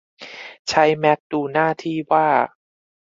[0.69, 2.27] ใช้แมคดูหน้าที่ว่า